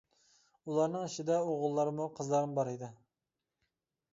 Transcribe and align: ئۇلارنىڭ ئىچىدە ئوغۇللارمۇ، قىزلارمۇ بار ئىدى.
ئۇلارنىڭ 0.71 1.03
ئىچىدە 1.09 1.35
ئوغۇللارمۇ، 1.49 2.07
قىزلارمۇ 2.21 2.59
بار 2.61 2.73
ئىدى. 2.73 2.91